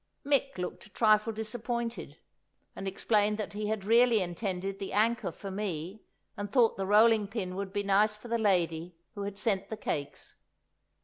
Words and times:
Mick 0.25 0.57
looked 0.57 0.83
a 0.87 0.89
trifle 0.89 1.31
disappointed, 1.31 2.17
and 2.75 2.87
explained 2.87 3.37
that 3.37 3.53
he 3.53 3.67
had 3.67 3.83
really 3.85 4.19
intended 4.19 4.79
the 4.79 4.93
anchor 4.93 5.31
for 5.31 5.51
me; 5.51 6.01
and 6.35 6.49
thought 6.51 6.75
the 6.75 6.87
rolling 6.87 7.27
pin 7.27 7.55
would 7.55 7.71
be 7.71 7.83
nice 7.83 8.15
for 8.15 8.27
the 8.27 8.39
lady 8.39 8.95
who 9.13 9.21
had 9.21 9.37
sent 9.37 9.69
the 9.69 9.77
cakes. 9.77 10.37